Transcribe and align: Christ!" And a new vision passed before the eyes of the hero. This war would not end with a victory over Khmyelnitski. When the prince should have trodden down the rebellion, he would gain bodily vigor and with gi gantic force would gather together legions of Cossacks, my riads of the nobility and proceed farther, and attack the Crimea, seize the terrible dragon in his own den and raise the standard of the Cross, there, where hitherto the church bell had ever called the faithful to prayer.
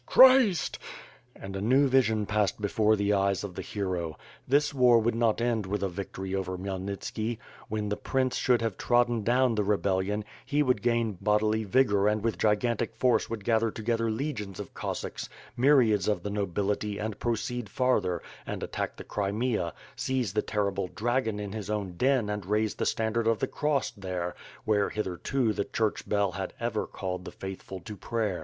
Christ!" 0.07 0.79
And 1.35 1.55
a 1.55 1.61
new 1.61 1.87
vision 1.87 2.25
passed 2.25 2.59
before 2.59 2.95
the 2.95 3.13
eyes 3.13 3.43
of 3.43 3.53
the 3.53 3.61
hero. 3.61 4.17
This 4.47 4.73
war 4.73 4.97
would 4.97 5.13
not 5.13 5.39
end 5.39 5.67
with 5.67 5.83
a 5.83 5.89
victory 5.89 6.33
over 6.33 6.57
Khmyelnitski. 6.57 7.37
When 7.69 7.89
the 7.89 7.97
prince 7.97 8.35
should 8.35 8.63
have 8.63 8.77
trodden 8.79 9.21
down 9.21 9.53
the 9.53 9.63
rebellion, 9.63 10.25
he 10.43 10.63
would 10.63 10.81
gain 10.81 11.19
bodily 11.21 11.65
vigor 11.65 12.07
and 12.07 12.23
with 12.23 12.39
gi 12.39 12.47
gantic 12.55 12.95
force 12.95 13.29
would 13.29 13.43
gather 13.43 13.69
together 13.69 14.09
legions 14.09 14.59
of 14.59 14.73
Cossacks, 14.73 15.29
my 15.55 15.67
riads 15.67 16.07
of 16.07 16.23
the 16.23 16.31
nobility 16.31 16.97
and 16.97 17.19
proceed 17.19 17.69
farther, 17.69 18.23
and 18.47 18.63
attack 18.63 18.97
the 18.97 19.03
Crimea, 19.03 19.71
seize 19.95 20.33
the 20.33 20.41
terrible 20.41 20.87
dragon 20.95 21.39
in 21.39 21.51
his 21.51 21.69
own 21.69 21.91
den 21.97 22.27
and 22.27 22.47
raise 22.47 22.73
the 22.73 22.87
standard 22.87 23.27
of 23.27 23.37
the 23.37 23.45
Cross, 23.45 23.91
there, 23.91 24.33
where 24.65 24.89
hitherto 24.89 25.53
the 25.53 25.65
church 25.65 26.09
bell 26.09 26.31
had 26.31 26.55
ever 26.59 26.87
called 26.87 27.23
the 27.23 27.31
faithful 27.31 27.79
to 27.81 27.95
prayer. 27.95 28.39